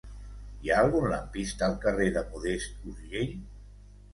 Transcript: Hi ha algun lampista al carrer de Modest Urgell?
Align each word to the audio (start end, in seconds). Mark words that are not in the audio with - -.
Hi 0.61 0.69
ha 0.71 0.77
algun 0.83 1.05
lampista 1.11 1.67
al 1.67 1.75
carrer 1.85 2.09
de 2.17 2.25
Modest 2.33 2.91
Urgell? 2.95 3.37